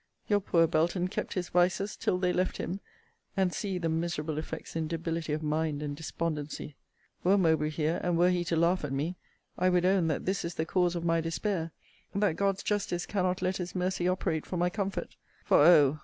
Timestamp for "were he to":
8.17-8.55